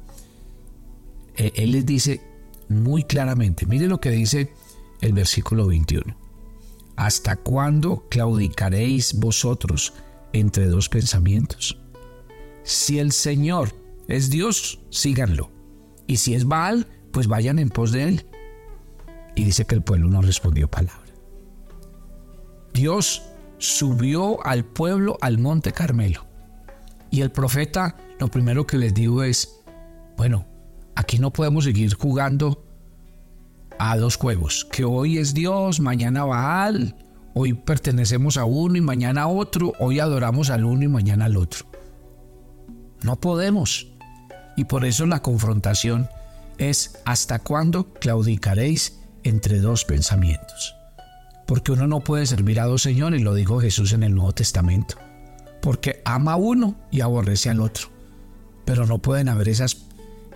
e, 1.36 1.52
él 1.56 1.72
les 1.72 1.86
dice 1.86 2.22
muy 2.70 3.04
claramente, 3.04 3.66
mire 3.66 3.88
lo 3.88 4.00
que 4.00 4.12
dice 4.12 4.54
el 5.02 5.14
versículo 5.14 5.68
21. 5.68 6.16
¿Hasta 6.96 7.36
cuándo 7.36 8.06
claudicaréis 8.10 9.16
vosotros 9.16 9.94
entre 10.32 10.68
dos 10.68 10.88
pensamientos? 10.88 11.80
Si 12.64 13.00
el 13.00 13.12
Señor 13.12 13.74
es 14.08 14.30
Dios, 14.30 14.80
síganlo. 14.90 15.50
Y 16.06 16.18
si 16.18 16.36
es 16.36 16.46
Baal, 16.46 16.88
pues 17.12 17.28
vayan 17.28 17.58
en 17.58 17.70
pos 17.70 17.92
de 17.92 18.04
él. 18.04 18.26
Y 19.36 19.46
dice 19.46 19.66
que 19.66 19.76
el 19.76 19.82
pueblo 19.82 20.10
no 20.10 20.22
respondió 20.22 20.70
palabra. 20.70 21.03
Dios 22.74 23.24
subió 23.60 24.46
al 24.46 24.66
pueblo 24.66 25.18
al 25.22 25.38
monte 25.38 25.72
Carmelo. 25.72 26.26
Y 27.12 27.22
el 27.22 27.32
profeta 27.32 27.96
lo 28.20 28.28
primero 28.28 28.66
que 28.66 28.78
les 28.78 28.94
dijo 28.94 29.24
es, 29.24 29.62
bueno, 30.18 30.46
aquí 30.96 31.20
no 31.20 31.32
podemos 31.32 31.66
seguir 31.66 31.94
jugando 31.94 32.66
a 33.80 33.98
dos 33.98 34.18
juegos, 34.18 34.66
que 34.72 34.84
hoy 34.86 35.18
es 35.18 35.34
Dios, 35.34 35.80
mañana 35.80 36.24
Baal, 36.26 36.96
hoy 37.34 37.54
pertenecemos 37.54 38.38
a 38.38 38.46
uno 38.46 38.78
y 38.78 38.82
mañana 38.82 39.24
a 39.24 39.28
otro, 39.28 39.74
hoy 39.80 40.00
adoramos 40.00 40.50
al 40.50 40.66
uno 40.66 40.84
y 40.84 40.88
mañana 40.88 41.26
al 41.26 41.38
otro. 41.38 41.66
No 43.02 43.20
podemos. 43.20 43.88
Y 44.56 44.66
por 44.66 44.86
eso 44.86 45.06
la 45.06 45.22
confrontación 45.22 46.08
es 46.58 47.00
¿hasta 47.06 47.40
cuándo 47.40 47.94
claudicaréis 47.94 49.00
entre 49.24 49.60
dos 49.60 49.84
pensamientos? 49.86 50.76
Porque 51.46 51.72
uno 51.72 51.88
no 51.88 52.00
puede 52.02 52.26
servir 52.26 52.60
a 52.60 52.66
dos 52.66 52.82
señores, 52.82 53.22
lo 53.22 53.34
dijo 53.34 53.60
Jesús 53.60 53.94
en 53.94 54.04
el 54.04 54.16
Nuevo 54.16 54.34
Testamento. 54.34 54.96
Porque 55.62 56.02
ama 56.06 56.34
a 56.34 56.38
uno 56.38 56.76
y 56.92 57.02
aborrece 57.02 57.50
al 57.50 57.62
otro. 57.62 57.88
Pero 58.66 58.86
no 58.86 59.00
pueden 59.00 59.30
haber 59.30 59.50
esas, 59.50 59.86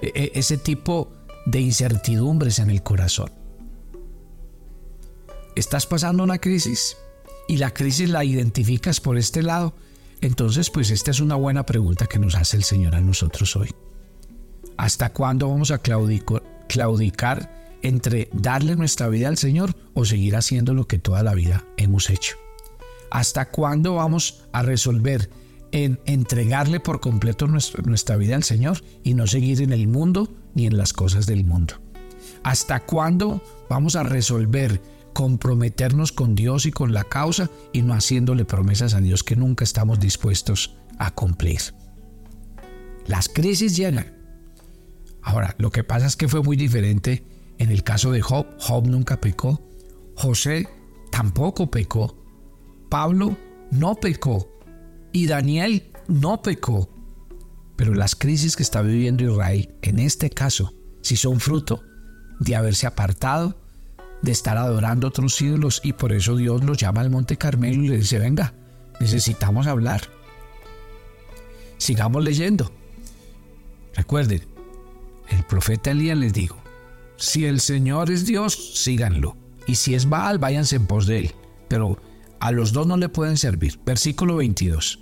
e, 0.02 0.12
e, 0.14 0.32
ese 0.36 0.58
tipo 0.58 1.12
de 1.46 1.62
incertidumbres 1.62 2.60
en 2.60 2.70
el 2.70 2.84
corazón. 2.84 3.32
Estás 5.56 5.86
pasando 5.86 6.24
una 6.24 6.38
crisis 6.38 6.98
y 7.48 7.58
la 7.58 7.74
crisis 7.74 8.10
la 8.10 8.24
identificas 8.24 9.00
por 9.00 9.18
este 9.18 9.42
lado. 9.42 9.74
Entonces, 10.22 10.70
pues 10.70 10.92
esta 10.92 11.12
es 11.12 11.20
una 11.20 11.36
buena 11.36 11.66
pregunta 11.66 12.06
que 12.08 12.20
nos 12.20 12.36
hace 12.36 12.58
el 12.58 12.64
Señor 12.64 12.96
a 12.96 13.02
nosotros 13.02 13.56
hoy. 13.56 13.74
¿Hasta 14.76 15.12
cuándo 15.14 15.50
vamos 15.50 15.72
a 15.72 15.80
claudicar 15.80 17.58
entre 17.82 18.30
darle 18.34 18.76
nuestra 18.76 19.08
vida 19.08 19.28
al 19.28 19.38
Señor 19.38 19.76
o 19.94 20.06
seguir 20.06 20.36
haciendo 20.36 20.74
lo 20.74 20.88
que 20.88 21.00
toda 21.00 21.24
la 21.24 21.34
vida 21.34 21.66
hemos 21.78 22.10
hecho? 22.10 22.38
¿Hasta 23.12 23.50
cuándo 23.50 23.96
vamos 23.96 24.44
a 24.52 24.64
resolver 24.64 25.30
en 25.72 26.00
entregarle 26.06 26.80
por 26.80 27.00
completo 27.00 27.48
nuestra 27.48 28.18
vida 28.18 28.36
al 28.36 28.44
Señor 28.44 28.82
y 29.04 29.14
no 29.14 29.28
seguir 29.28 29.62
en 29.62 29.74
el 29.74 29.88
mundo 29.88 30.34
ni 30.54 30.66
en 30.66 30.78
las 30.78 30.94
cosas 30.94 31.26
del 31.26 31.46
mundo? 31.46 31.76
¿Hasta 32.44 32.82
cuándo 32.82 33.42
vamos 33.70 33.96
a 33.96 34.04
resolver 34.04 34.82
comprometernos 35.14 36.12
con 36.12 36.36
Dios 36.36 36.66
y 36.66 36.72
con 36.72 36.94
la 36.94 37.04
causa 37.04 37.50
y 37.74 37.82
no 37.82 37.94
haciéndole 37.94 38.46
promesas 38.46 38.94
a 38.94 39.02
Dios 39.02 39.24
que 39.24 39.36
nunca 39.36 39.64
estamos 39.64 40.00
dispuestos 40.00 40.76
a 41.00 41.12
cumplir? 41.12 41.62
Las 43.08 43.30
crisis 43.30 43.78
llegan, 43.78 44.18
Ahora, 45.28 45.56
lo 45.58 45.72
que 45.72 45.84
pasa 45.84 46.06
es 46.06 46.16
que 46.16 46.30
fue 46.30 46.42
muy 46.42 46.56
diferente 46.56 47.22
en 47.58 47.72
el 47.72 47.84
caso 47.84 48.12
de 48.12 48.22
Job. 48.22 48.48
Job 48.60 48.88
nunca 48.88 49.20
pecó. 49.20 49.62
José 50.16 50.68
tampoco 51.12 51.70
pecó. 51.70 52.18
Pablo 52.90 53.38
no 53.72 53.96
pecó. 53.96 54.50
Y 55.12 55.28
Daniel 55.28 55.92
no 56.08 56.42
pecó. 56.42 56.90
Pero 57.76 57.94
las 57.94 58.16
crisis 58.16 58.56
que 58.56 58.64
está 58.64 58.82
viviendo 58.82 59.24
Israel, 59.24 59.76
en 59.82 60.00
este 60.00 60.30
caso, 60.30 60.74
si 61.02 61.16
son 61.16 61.40
fruto 61.40 61.84
de 62.40 62.56
haberse 62.56 62.88
apartado, 62.88 63.56
de 64.22 64.32
estar 64.32 64.58
adorando 64.58 65.08
otros 65.08 65.40
ídolos, 65.42 65.82
y 65.84 65.94
por 65.94 66.12
eso 66.12 66.36
Dios 66.36 66.64
los 66.64 66.78
llama 66.78 67.02
al 67.02 67.12
Monte 67.12 67.38
Carmelo 67.38 67.84
y 67.84 67.90
le 67.90 67.98
dice, 67.98 68.18
venga, 68.18 68.54
necesitamos 69.00 69.68
hablar. 69.68 70.02
Sigamos 71.78 72.24
leyendo. 72.24 72.72
Recuerden, 73.96 74.42
el 75.30 75.44
profeta 75.44 75.92
Elías 75.92 76.18
les 76.18 76.34
dijo, 76.34 76.58
si 77.18 77.46
el 77.46 77.60
Señor 77.60 78.12
es 78.12 78.26
Dios, 78.26 78.74
síganlo, 78.76 79.36
y 79.66 79.76
si 79.76 79.96
es 79.96 80.08
Baal, 80.08 80.40
váyanse 80.40 80.76
en 80.76 80.88
pos 80.88 81.08
de 81.08 81.20
él, 81.20 81.32
pero 81.68 82.00
a 82.40 82.52
los 82.52 82.72
dos 82.72 82.88
no 82.88 82.98
le 82.98 83.10
pueden 83.10 83.38
servir. 83.38 83.80
Versículo 83.86 84.38
22. 84.38 85.00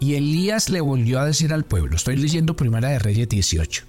Y 0.00 0.14
Elías 0.14 0.68
le 0.70 0.80
volvió 0.80 1.20
a 1.20 1.26
decir 1.26 1.52
al 1.52 1.64
pueblo, 1.64 1.96
estoy 1.96 2.16
leyendo 2.16 2.56
Primera 2.56 2.88
de 2.88 2.98
Reyes 2.98 3.28
18, 3.28 3.84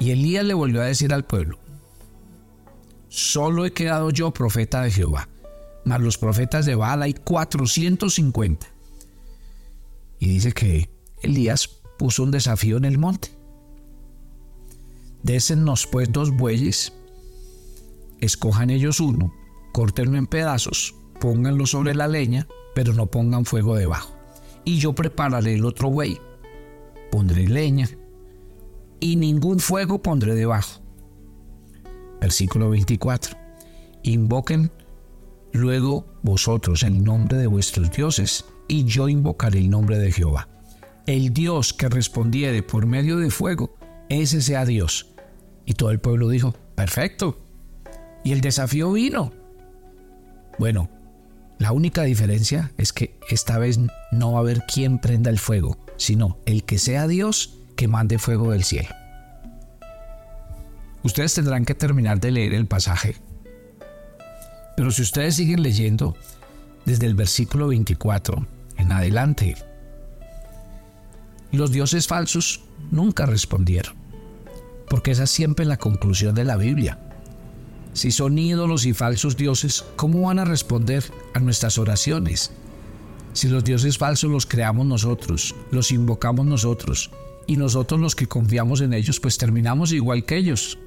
y 0.00 0.10
Elías 0.10 0.44
le 0.44 0.54
volvió 0.54 0.82
a 0.82 0.86
decir 0.86 1.12
al 1.12 1.24
pueblo, 1.24 1.58
solo 3.08 3.64
he 3.64 3.72
quedado 3.72 4.10
yo 4.10 4.32
profeta 4.32 4.82
de 4.82 4.90
Jehová, 4.90 5.28
mas 5.84 6.00
los 6.00 6.18
profetas 6.18 6.66
de 6.66 6.74
Baal 6.74 7.02
hay 7.02 7.14
450. 7.14 8.66
Y 10.18 10.28
dice 10.28 10.52
que 10.52 10.90
Elías 11.22 11.68
puso 11.98 12.22
un 12.22 12.30
desafío 12.30 12.76
en 12.76 12.84
el 12.84 12.98
monte. 12.98 13.37
Désennos 15.22 15.86
pues 15.86 16.12
dos 16.12 16.30
bueyes, 16.30 16.92
escojan 18.20 18.70
ellos 18.70 19.00
uno, 19.00 19.32
córtenlo 19.72 20.16
en 20.16 20.26
pedazos, 20.26 20.94
pónganlo 21.20 21.66
sobre 21.66 21.94
la 21.94 22.08
leña, 22.08 22.46
pero 22.74 22.94
no 22.94 23.06
pongan 23.06 23.44
fuego 23.44 23.74
debajo. 23.74 24.14
Y 24.64 24.78
yo 24.78 24.94
prepararé 24.94 25.54
el 25.54 25.64
otro 25.64 25.90
buey, 25.90 26.20
pondré 27.10 27.48
leña, 27.48 27.88
y 29.00 29.16
ningún 29.16 29.58
fuego 29.58 30.00
pondré 30.02 30.34
debajo. 30.34 30.80
Versículo 32.20 32.70
24. 32.70 33.36
Invoquen 34.02 34.70
luego 35.52 36.06
vosotros 36.22 36.82
el 36.82 37.02
nombre 37.02 37.38
de 37.38 37.46
vuestros 37.46 37.90
dioses, 37.90 38.44
y 38.68 38.84
yo 38.84 39.08
invocaré 39.08 39.58
el 39.58 39.70
nombre 39.70 39.98
de 39.98 40.12
Jehová. 40.12 40.48
El 41.06 41.32
Dios 41.32 41.72
que 41.72 41.88
respondiere 41.88 42.62
por 42.62 42.86
medio 42.86 43.16
de 43.16 43.30
fuego, 43.30 43.74
ese 44.08 44.40
sea 44.42 44.64
Dios. 44.64 45.06
Y 45.66 45.74
todo 45.74 45.90
el 45.90 46.00
pueblo 46.00 46.28
dijo, 46.28 46.54
perfecto. 46.74 47.38
Y 48.24 48.32
el 48.32 48.40
desafío 48.40 48.92
vino. 48.92 49.32
Bueno, 50.58 50.88
la 51.58 51.72
única 51.72 52.02
diferencia 52.04 52.72
es 52.78 52.92
que 52.92 53.18
esta 53.28 53.58
vez 53.58 53.78
no 54.12 54.32
va 54.32 54.38
a 54.38 54.40
haber 54.40 54.62
quien 54.62 54.98
prenda 54.98 55.30
el 55.30 55.38
fuego, 55.38 55.76
sino 55.96 56.38
el 56.46 56.64
que 56.64 56.78
sea 56.78 57.06
Dios 57.06 57.58
que 57.76 57.88
mande 57.88 58.18
fuego 58.18 58.52
del 58.52 58.64
cielo. 58.64 58.88
Ustedes 61.02 61.34
tendrán 61.34 61.64
que 61.64 61.74
terminar 61.74 62.20
de 62.20 62.30
leer 62.30 62.54
el 62.54 62.66
pasaje. 62.66 63.16
Pero 64.76 64.90
si 64.90 65.02
ustedes 65.02 65.34
siguen 65.34 65.62
leyendo 65.62 66.16
desde 66.84 67.06
el 67.06 67.14
versículo 67.14 67.68
24 67.68 68.46
en 68.78 68.92
adelante, 68.92 69.56
los 71.52 71.72
dioses 71.72 72.06
falsos 72.06 72.62
nunca 72.90 73.26
respondieron 73.26 73.97
porque 74.88 75.12
esa 75.12 75.24
es 75.24 75.30
siempre 75.30 75.64
la 75.64 75.76
conclusión 75.76 76.34
de 76.34 76.44
la 76.44 76.56
Biblia. 76.56 76.98
Si 77.92 78.10
son 78.10 78.38
ídolos 78.38 78.86
y 78.86 78.94
falsos 78.94 79.36
dioses, 79.36 79.84
¿cómo 79.96 80.22
van 80.22 80.38
a 80.38 80.44
responder 80.44 81.04
a 81.34 81.40
nuestras 81.40 81.78
oraciones? 81.78 82.52
Si 83.32 83.48
los 83.48 83.64
dioses 83.64 83.98
falsos 83.98 84.30
los 84.30 84.46
creamos 84.46 84.86
nosotros, 84.86 85.54
los 85.70 85.90
invocamos 85.90 86.46
nosotros, 86.46 87.10
y 87.46 87.56
nosotros 87.56 88.00
los 88.00 88.14
que 88.14 88.26
confiamos 88.26 88.80
en 88.80 88.92
ellos, 88.92 89.20
pues 89.20 89.38
terminamos 89.38 89.92
igual 89.92 90.24
que 90.24 90.36
ellos, 90.36 90.78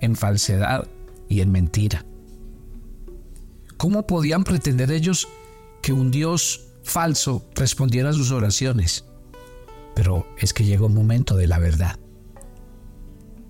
en 0.00 0.14
falsedad 0.16 0.86
y 1.28 1.40
en 1.40 1.50
mentira. 1.50 2.04
¿Cómo 3.76 4.06
podían 4.06 4.44
pretender 4.44 4.90
ellos 4.90 5.28
que 5.82 5.92
un 5.92 6.10
Dios 6.10 6.66
falso 6.86 7.44
respondiera 7.54 8.10
a 8.10 8.12
sus 8.12 8.30
oraciones. 8.30 9.04
Pero 9.94 10.26
es 10.38 10.52
que 10.52 10.64
llegó 10.64 10.86
un 10.86 10.94
momento 10.94 11.36
de 11.36 11.46
la 11.46 11.58
verdad. 11.58 11.98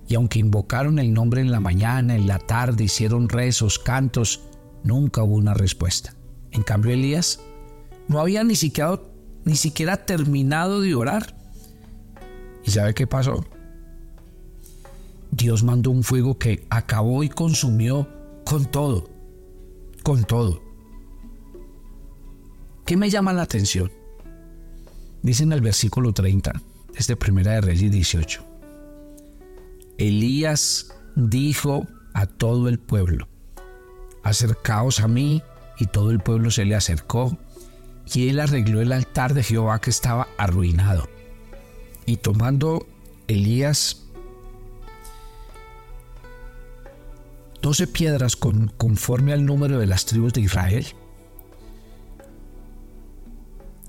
Y 0.08 0.14
aunque 0.14 0.38
invocaron 0.38 0.98
el 0.98 1.12
nombre 1.12 1.40
en 1.40 1.50
la 1.50 1.60
mañana, 1.60 2.14
en 2.14 2.26
la 2.26 2.38
tarde, 2.38 2.84
hicieron 2.84 3.28
rezos, 3.28 3.78
cantos, 3.78 4.42
nunca 4.84 5.22
hubo 5.22 5.34
una 5.34 5.54
respuesta. 5.54 6.14
En 6.52 6.62
cambio, 6.62 6.92
Elías 6.92 7.40
no 8.08 8.20
había 8.20 8.44
ni 8.44 8.54
siquiera, 8.54 9.00
ni 9.44 9.56
siquiera 9.56 10.04
terminado 10.04 10.80
de 10.80 10.94
orar. 10.94 11.36
¿Y 12.64 12.70
sabe 12.70 12.94
qué 12.94 13.06
pasó? 13.06 13.44
Dios 15.30 15.62
mandó 15.62 15.90
un 15.90 16.02
fuego 16.02 16.38
que 16.38 16.66
acabó 16.70 17.22
y 17.22 17.28
consumió 17.28 18.08
con 18.44 18.64
todo, 18.66 19.10
con 20.02 20.25
todo. 20.25 20.62
¿Qué 22.84 22.96
me 22.96 23.10
llama 23.10 23.32
la 23.32 23.42
atención? 23.42 23.90
Dice 25.22 25.42
en 25.42 25.52
el 25.52 25.60
versículo 25.60 26.12
30, 26.12 26.52
desde 26.94 27.16
Primera 27.16 27.52
de 27.52 27.60
Reyes 27.60 27.90
18. 27.90 28.55
Elías 29.98 30.92
dijo 31.14 31.86
a 32.12 32.26
todo 32.26 32.68
el 32.68 32.78
pueblo, 32.78 33.28
acercaos 34.22 35.00
a 35.00 35.08
mí, 35.08 35.42
y 35.78 35.86
todo 35.86 36.10
el 36.10 36.20
pueblo 36.20 36.50
se 36.50 36.64
le 36.64 36.74
acercó, 36.74 37.38
y 38.12 38.28
él 38.28 38.40
arregló 38.40 38.80
el 38.80 38.92
altar 38.92 39.34
de 39.34 39.42
Jehová 39.42 39.80
que 39.80 39.90
estaba 39.90 40.28
arruinado. 40.38 41.08
Y 42.04 42.18
tomando 42.18 42.86
Elías 43.26 44.04
doce 47.62 47.86
piedras 47.86 48.36
con, 48.36 48.68
conforme 48.76 49.32
al 49.32 49.44
número 49.44 49.78
de 49.78 49.86
las 49.86 50.06
tribus 50.06 50.32
de 50.34 50.42
Israel, 50.42 50.86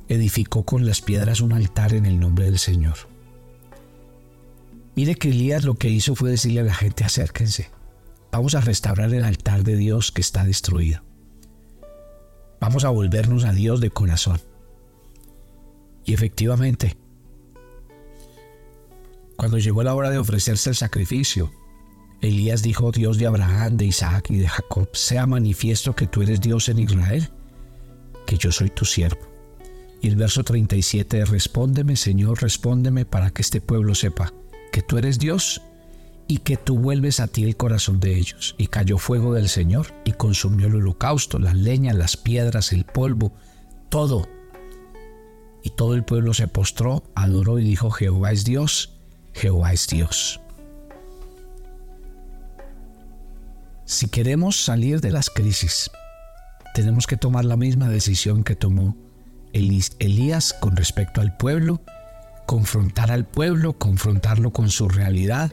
edificó 0.08 0.64
con 0.64 0.86
las 0.86 1.02
piedras 1.02 1.42
un 1.42 1.54
altar 1.54 1.94
en 1.94 2.06
el 2.06 2.20
nombre 2.20 2.46
del 2.46 2.60
Señor. 2.60 3.17
Mire 4.98 5.14
que 5.14 5.30
Elías 5.30 5.64
lo 5.64 5.76
que 5.76 5.90
hizo 5.90 6.16
fue 6.16 6.32
decirle 6.32 6.62
a 6.62 6.64
la 6.64 6.74
gente, 6.74 7.04
acérquense, 7.04 7.70
vamos 8.32 8.56
a 8.56 8.62
restaurar 8.62 9.14
el 9.14 9.24
altar 9.24 9.64
de 9.64 9.76
Dios 9.76 10.12
que 10.12 10.22
está 10.22 10.44
destruido. 10.44 11.04
Vamos 12.60 12.84
a 12.84 12.90
volvernos 12.90 13.46
a 13.46 13.54
Dios 13.54 13.80
de 13.80 13.92
corazón. 13.92 14.42
Y 16.04 16.16
efectivamente, 16.16 16.98
cuando 19.36 19.60
llegó 19.60 19.84
la 19.84 19.94
hora 19.94 20.10
de 20.10 20.18
ofrecerse 20.18 20.72
el 20.72 20.76
sacrificio, 20.76 21.52
Elías 22.20 22.64
dijo, 22.64 22.92
Dios 22.92 23.20
de 23.20 23.28
Abraham, 23.28 23.78
de 23.78 23.86
Isaac 23.86 24.32
y 24.32 24.38
de 24.38 24.48
Jacob, 24.48 24.90
sea 24.94 25.28
manifiesto 25.28 25.96
que 25.96 26.08
tú 26.08 26.24
eres 26.24 26.42
Dios 26.42 26.70
en 26.70 26.80
Israel, 26.80 27.30
que 28.26 28.40
yo 28.40 28.52
soy 28.52 28.72
tu 28.72 28.84
siervo. 28.84 29.22
Y 30.02 30.08
el 30.08 30.16
verso 30.16 30.44
37, 30.44 31.24
respóndeme 31.26 31.96
Señor, 31.98 32.42
respóndeme 32.42 33.06
para 33.06 33.30
que 33.30 33.44
este 33.44 33.62
pueblo 33.62 33.94
sepa 33.94 34.34
que 34.78 34.84
tú 34.84 35.00
eres 35.00 35.18
Dios 35.18 35.64
y 36.28 36.38
que 36.38 36.56
tú 36.56 36.78
vuelves 36.78 37.20
a 37.20 37.26
ti 37.26 37.44
el 37.44 37.58
corazón 37.58 38.00
de 38.00 38.16
ellos. 38.16 38.54
Y 38.60 38.68
cayó 38.68 39.00
fuego 39.00 39.34
del 39.34 39.50
Señor 39.50 39.88
y 40.06 40.12
consumió 40.12 40.68
el 40.68 40.76
holocausto, 40.76 41.40
la 41.40 41.56
leña, 41.56 41.94
las 41.94 42.16
piedras, 42.16 42.72
el 42.72 42.86
polvo, 42.86 43.34
todo. 43.90 44.30
Y 45.64 45.72
todo 45.72 45.96
el 45.96 46.04
pueblo 46.04 46.36
se 46.36 46.48
postró, 46.48 47.02
adoró 47.16 47.58
y 47.58 47.64
dijo, 47.64 47.90
Jehová 47.90 48.32
es 48.32 48.46
Dios, 48.46 48.94
Jehová 49.34 49.74
es 49.74 49.88
Dios. 49.88 50.42
Si 53.86 54.10
queremos 54.10 54.64
salir 54.64 55.02
de 55.02 55.10
las 55.10 55.32
crisis, 55.32 55.90
tenemos 56.76 57.08
que 57.08 57.18
tomar 57.18 57.46
la 57.46 57.58
misma 57.58 57.90
decisión 57.90 58.44
que 58.44 58.56
tomó 58.56 58.96
Elías 59.54 60.54
con 60.54 60.76
respecto 60.76 61.20
al 61.20 61.36
pueblo, 61.36 61.82
confrontar 62.48 63.12
al 63.12 63.26
pueblo, 63.26 63.74
confrontarlo 63.74 64.52
con 64.52 64.72
su 64.72 64.88
realidad, 64.88 65.52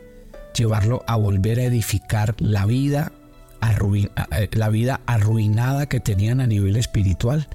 llevarlo 0.57 1.05
a 1.07 1.17
volver 1.17 1.59
a 1.59 1.65
edificar 1.65 2.37
la 2.39 2.65
vida, 2.65 3.13
eh, 4.31 4.49
la 4.53 4.69
vida 4.71 5.00
arruinada 5.04 5.87
que 5.87 6.00
tenían 6.00 6.41
a 6.41 6.47
nivel 6.47 6.76
espiritual 6.76 7.49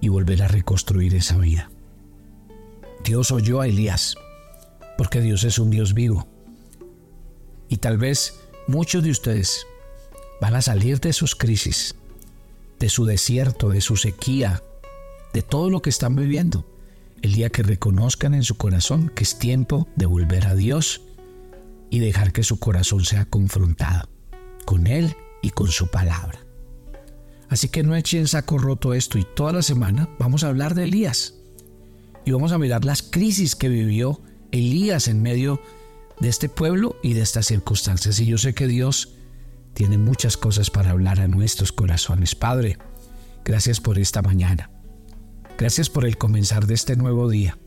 y 0.00 0.08
volver 0.08 0.42
a 0.42 0.48
reconstruir 0.48 1.14
esa 1.16 1.36
vida. 1.36 1.70
Dios 3.04 3.32
oyó 3.32 3.60
a 3.60 3.66
Elías, 3.66 4.16
porque 4.96 5.20
Dios 5.20 5.42
es 5.42 5.58
un 5.58 5.70
Dios 5.70 5.92
vivo. 5.92 6.28
Y 7.68 7.78
tal 7.78 7.98
vez 7.98 8.38
muchos 8.68 9.02
de 9.02 9.10
ustedes 9.10 9.66
van 10.40 10.54
a 10.54 10.62
salir 10.62 11.00
de 11.00 11.12
sus 11.12 11.34
crisis, 11.34 11.96
de 12.78 12.88
su 12.88 13.06
desierto, 13.06 13.70
de 13.70 13.80
su 13.80 13.96
sequía, 13.96 14.62
de 15.32 15.42
todo 15.42 15.68
lo 15.68 15.82
que 15.82 15.90
están 15.90 16.14
viviendo, 16.14 16.64
el 17.22 17.34
día 17.34 17.50
que 17.50 17.62
reconozcan 17.62 18.34
en 18.34 18.42
su 18.42 18.56
corazón 18.56 19.10
que 19.14 19.24
es 19.24 19.38
tiempo 19.38 19.88
de 19.96 20.06
volver 20.06 20.46
a 20.46 20.54
Dios 20.54 21.02
y 21.90 21.98
dejar 22.00 22.32
que 22.32 22.42
su 22.42 22.58
corazón 22.58 23.04
sea 23.04 23.24
confrontado 23.24 24.08
con 24.64 24.86
Él 24.86 25.16
y 25.42 25.50
con 25.50 25.68
su 25.68 25.88
palabra. 25.88 26.38
Así 27.48 27.68
que 27.68 27.82
no 27.82 27.96
echen 27.96 28.28
saco 28.28 28.58
roto 28.58 28.92
esto 28.92 29.18
y 29.18 29.24
toda 29.24 29.52
la 29.52 29.62
semana 29.62 30.08
vamos 30.18 30.44
a 30.44 30.48
hablar 30.48 30.74
de 30.74 30.84
Elías 30.84 31.34
y 32.24 32.30
vamos 32.30 32.52
a 32.52 32.58
mirar 32.58 32.84
las 32.84 33.02
crisis 33.02 33.56
que 33.56 33.68
vivió 33.68 34.20
Elías 34.52 35.08
en 35.08 35.22
medio 35.22 35.60
de 36.20 36.28
este 36.28 36.48
pueblo 36.48 36.96
y 37.02 37.14
de 37.14 37.22
estas 37.22 37.46
circunstancias. 37.46 38.20
Y 38.20 38.26
yo 38.26 38.36
sé 38.36 38.54
que 38.54 38.66
Dios 38.66 39.14
tiene 39.72 39.96
muchas 39.96 40.36
cosas 40.36 40.70
para 40.70 40.90
hablar 40.90 41.20
a 41.20 41.28
nuestros 41.28 41.72
corazones. 41.72 42.34
Padre, 42.34 42.76
gracias 43.44 43.80
por 43.80 43.98
esta 43.98 44.20
mañana. 44.20 44.70
Gracias 45.58 45.90
por 45.90 46.06
el 46.06 46.16
comenzar 46.16 46.66
de 46.68 46.74
este 46.74 46.94
nuevo 46.94 47.28
día. 47.28 47.58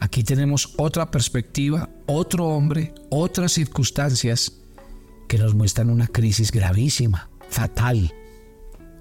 Aquí 0.00 0.22
tenemos 0.22 0.74
otra 0.76 1.10
perspectiva, 1.10 1.88
otro 2.04 2.46
hombre, 2.46 2.92
otras 3.10 3.52
circunstancias 3.52 4.52
que 5.26 5.38
nos 5.38 5.54
muestran 5.54 5.88
una 5.88 6.06
crisis 6.06 6.52
gravísima, 6.52 7.30
fatal. 7.48 8.12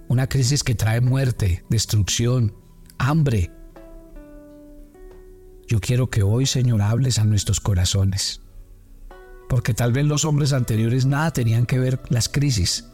Una 0.07 0.27
crisis 0.27 0.63
que 0.63 0.75
trae 0.75 1.01
muerte, 1.01 1.65
destrucción, 1.69 2.55
hambre. 2.97 3.51
Yo 5.67 5.81
quiero 5.81 6.09
que 6.09 6.23
hoy, 6.23 6.45
Señor, 6.45 6.81
hables 6.81 7.19
a 7.19 7.25
nuestros 7.25 7.59
corazones 7.59 8.39
porque 9.49 9.75
tal 9.75 9.91
vez 9.93 10.05
los 10.05 10.25
hombres 10.25 10.51
anteriores 10.51 11.05
nada 11.05 11.31
tenían 11.31 11.67
que 11.67 11.77
ver 11.77 11.99
las 12.09 12.27
crisis 12.27 12.85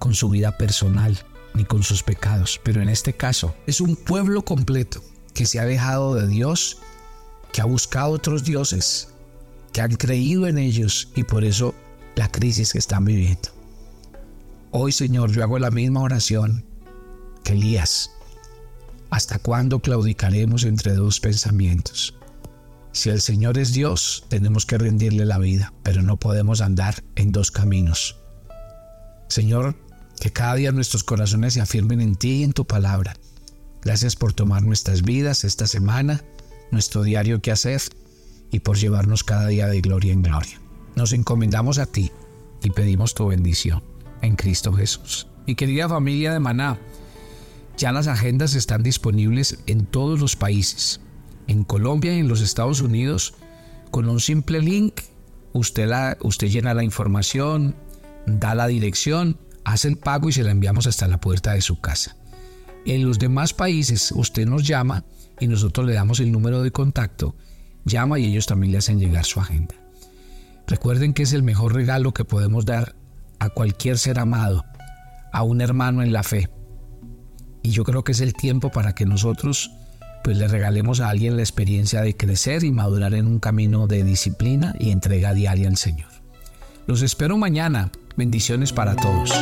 con 0.00 0.12
su 0.12 0.28
vida 0.28 0.58
personal 0.58 1.18
ni 1.54 1.64
con 1.64 1.82
sus 1.82 2.02
pecados, 2.02 2.60
pero 2.62 2.82
en 2.82 2.88
este 2.88 3.14
caso 3.14 3.54
es 3.66 3.80
un 3.80 3.96
pueblo 3.96 4.44
completo 4.44 5.02
que 5.32 5.46
se 5.46 5.58
ha 5.58 5.64
dejado 5.64 6.14
de 6.14 6.26
Dios, 6.28 6.78
que 7.52 7.60
ha 7.60 7.64
buscado 7.64 8.10
otros 8.10 8.44
dioses, 8.44 9.08
que 9.72 9.80
han 9.80 9.96
creído 9.96 10.46
en 10.46 10.58
ellos 10.58 11.08
y 11.14 11.24
por 11.24 11.44
eso 11.44 11.74
la 12.16 12.30
crisis 12.30 12.72
que 12.72 12.78
están 12.78 13.04
viviendo. 13.04 13.48
Hoy, 14.70 14.92
Señor, 14.92 15.30
yo 15.30 15.42
hago 15.42 15.58
la 15.58 15.70
misma 15.70 16.00
oración 16.00 16.64
que 17.44 17.52
Elías. 17.52 18.10
¿Hasta 19.10 19.38
cuándo 19.38 19.78
claudicaremos 19.78 20.64
entre 20.64 20.94
dos 20.94 21.20
pensamientos? 21.20 22.14
Si 22.90 23.10
el 23.10 23.20
Señor 23.20 23.58
es 23.58 23.72
Dios, 23.72 24.24
tenemos 24.28 24.66
que 24.66 24.78
rendirle 24.78 25.26
la 25.26 25.38
vida, 25.38 25.72
pero 25.82 26.02
no 26.02 26.16
podemos 26.16 26.60
andar 26.60 27.04
en 27.16 27.32
dos 27.32 27.50
caminos. 27.50 28.16
Señor, 29.28 29.76
que 30.20 30.32
cada 30.32 30.54
día 30.54 30.72
nuestros 30.72 31.04
corazones 31.04 31.54
se 31.54 31.60
afirmen 31.60 32.00
en 32.00 32.16
ti 32.16 32.36
y 32.36 32.42
en 32.44 32.52
tu 32.52 32.66
palabra. 32.66 33.16
Gracias 33.82 34.16
por 34.16 34.32
tomar 34.32 34.62
nuestras 34.62 35.02
vidas 35.02 35.44
esta 35.44 35.66
semana, 35.66 36.22
nuestro 36.70 37.02
diario 37.02 37.42
que 37.42 37.50
hacer 37.50 37.82
y 38.50 38.60
por 38.60 38.76
llevarnos 38.76 39.24
cada 39.24 39.48
día 39.48 39.66
de 39.66 39.80
gloria 39.80 40.12
en 40.12 40.22
gloria. 40.22 40.60
Nos 40.96 41.12
encomendamos 41.12 41.78
a 41.78 41.86
ti 41.86 42.12
y 42.62 42.70
pedimos 42.70 43.14
tu 43.14 43.26
bendición 43.26 43.82
en 44.22 44.36
Cristo 44.36 44.72
Jesús. 44.72 45.26
Mi 45.46 45.54
querida 45.54 45.88
familia 45.88 46.32
de 46.32 46.40
Maná, 46.40 46.78
ya 47.76 47.92
las 47.92 48.06
agendas 48.06 48.54
están 48.54 48.82
disponibles 48.82 49.58
en 49.66 49.84
todos 49.84 50.20
los 50.20 50.36
países 50.36 51.00
en 51.46 51.64
Colombia 51.64 52.14
y 52.14 52.20
en 52.20 52.28
los 52.28 52.40
Estados 52.40 52.80
Unidos, 52.80 53.34
con 53.90 54.08
un 54.08 54.20
simple 54.20 54.60
link, 54.60 55.00
usted, 55.52 55.88
la, 55.88 56.16
usted 56.20 56.48
llena 56.48 56.74
la 56.74 56.84
información, 56.84 57.74
da 58.26 58.54
la 58.54 58.66
dirección, 58.66 59.38
hace 59.64 59.88
el 59.88 59.96
pago 59.96 60.28
y 60.28 60.32
se 60.32 60.42
la 60.42 60.50
enviamos 60.50 60.86
hasta 60.86 61.08
la 61.08 61.20
puerta 61.20 61.52
de 61.52 61.60
su 61.60 61.80
casa. 61.80 62.16
En 62.86 63.06
los 63.06 63.18
demás 63.18 63.54
países 63.54 64.12
usted 64.12 64.46
nos 64.46 64.66
llama 64.66 65.04
y 65.40 65.46
nosotros 65.46 65.86
le 65.86 65.94
damos 65.94 66.20
el 66.20 66.30
número 66.30 66.62
de 66.62 66.70
contacto, 66.70 67.34
llama 67.84 68.18
y 68.18 68.26
ellos 68.26 68.46
también 68.46 68.72
le 68.72 68.78
hacen 68.78 68.98
llegar 68.98 69.24
su 69.24 69.40
agenda. 69.40 69.74
Recuerden 70.66 71.12
que 71.12 71.24
es 71.24 71.32
el 71.32 71.42
mejor 71.42 71.74
regalo 71.74 72.12
que 72.12 72.24
podemos 72.24 72.64
dar 72.64 72.94
a 73.38 73.50
cualquier 73.50 73.98
ser 73.98 74.18
amado, 74.18 74.64
a 75.32 75.42
un 75.42 75.60
hermano 75.60 76.02
en 76.02 76.12
la 76.12 76.22
fe. 76.22 76.48
Y 77.62 77.70
yo 77.70 77.84
creo 77.84 78.04
que 78.04 78.12
es 78.12 78.20
el 78.20 78.34
tiempo 78.34 78.70
para 78.70 78.94
que 78.94 79.06
nosotros 79.06 79.70
pues 80.22 80.38
le 80.38 80.48
regalemos 80.48 81.00
a 81.00 81.10
alguien 81.10 81.36
la 81.36 81.42
experiencia 81.42 82.00
de 82.00 82.16
crecer 82.16 82.64
y 82.64 82.72
madurar 82.72 83.12
en 83.12 83.26
un 83.26 83.40
camino 83.40 83.86
de 83.86 84.04
disciplina 84.04 84.74
y 84.78 84.90
entrega 84.90 85.34
diaria 85.34 85.68
al 85.68 85.76
Señor. 85.76 86.08
Los 86.86 87.02
espero 87.02 87.36
mañana. 87.36 87.90
Bendiciones 88.16 88.72
para 88.72 88.94
todos. 88.94 89.32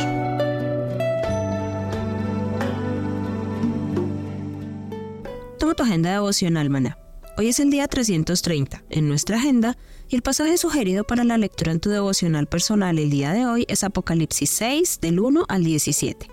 Tomo 5.59 5.75
tu 5.75 5.83
agenda 5.83 6.11
devocional, 6.11 6.71
maná. 6.71 6.97
Hoy 7.37 7.49
es 7.49 7.59
el 7.59 7.69
día 7.69 7.87
330 7.87 8.83
en 8.89 9.07
nuestra 9.07 9.37
agenda 9.37 9.77
y 10.09 10.15
el 10.15 10.23
pasaje 10.23 10.57
sugerido 10.57 11.03
para 11.03 11.23
la 11.23 11.37
lectura 11.37 11.71
en 11.71 11.79
tu 11.79 11.91
devocional 11.91 12.47
personal 12.47 12.97
el 12.97 13.11
día 13.11 13.31
de 13.33 13.45
hoy 13.45 13.65
es 13.67 13.83
Apocalipsis 13.83 14.49
6 14.49 14.99
del 15.01 15.19
1 15.19 15.45
al 15.47 15.63
17. 15.63 16.27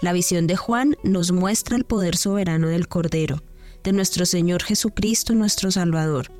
La 0.00 0.12
visión 0.12 0.46
de 0.46 0.56
Juan 0.56 0.96
nos 1.02 1.32
muestra 1.32 1.76
el 1.76 1.84
poder 1.84 2.16
soberano 2.16 2.68
del 2.68 2.86
Cordero, 2.86 3.42
de 3.82 3.92
nuestro 3.92 4.26
Señor 4.26 4.62
Jesucristo 4.62 5.34
nuestro 5.34 5.72
Salvador. 5.72 6.30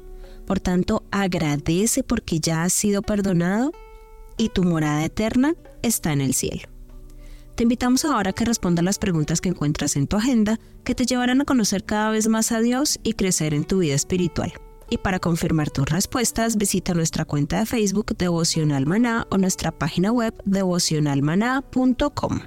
Por 0.47 0.61
tanto, 0.61 1.05
agradece 1.11 2.05
porque 2.05 2.39
ya 2.39 2.63
has 2.63 2.73
sido 2.73 3.03
perdonado 3.03 3.73
y 4.43 4.49
tu 4.49 4.65
morada 4.65 5.05
eterna 5.05 5.55
está 5.83 6.13
en 6.13 6.21
el 6.21 6.35
cielo. 6.35 6.69
Te 7.55 7.63
invitamos 7.63 8.05
ahora 8.05 8.31
a 8.31 8.33
que 8.33 8.45
respondas 8.45 8.85
las 8.85 8.99
preguntas 8.99 9.41
que 9.41 9.51
encuentras 9.51 9.95
en 9.95 10.09
tu 10.09 10.17
agenda 10.17 10.59
que 10.83 10.97
te 10.97 11.07
llevarán 11.07 11.41
a 11.41 11.45
conocer 11.45 11.85
cada 11.85 12.11
vez 12.11 12.27
más 12.27 12.51
a 12.51 12.59
Dios 12.61 12.99
y 13.05 13.13
crecer 13.13 13.55
en 13.55 13.65
tu 13.65 13.79
vida 13.79 13.95
espiritual. 13.95 14.53
Y 14.91 14.99
para 14.99 15.21
confirmar 15.21 15.71
tus 15.71 15.89
respuestas, 15.89 16.57
visita 16.57 16.93
nuestra 16.93 17.25
cuenta 17.25 17.61
de 17.61 17.67
Facebook 17.67 18.17
Devocional 18.17 18.85
Maná 18.85 19.29
o 19.31 19.39
nuestra 19.39 19.71
página 19.71 20.11
web 20.11 20.35
devocionalmaná.com. 20.45 22.41